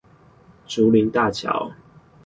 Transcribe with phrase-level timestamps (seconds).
[0.65, 1.73] 竹林大橋